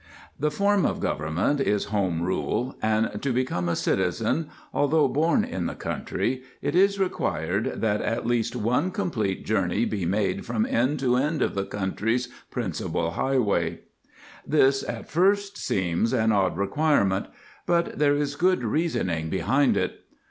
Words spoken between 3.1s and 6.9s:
to become a citizen, although born in the country, it